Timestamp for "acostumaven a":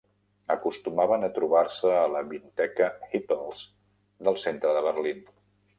0.53-1.29